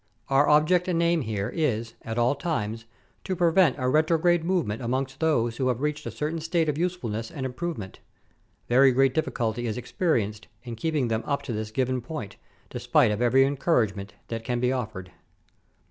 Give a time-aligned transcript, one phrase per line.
[0.29, 2.85] Our object and aim here is, at all times,
[3.23, 7.29] to prevent a retrograde movement amongst those who have reached a certain state of usefulness
[7.29, 7.99] and improvement.
[8.67, 12.37] Very great difficulty is experienced in keeping them up to this given point,
[12.71, 15.11] despite of every encouragement that can be offered.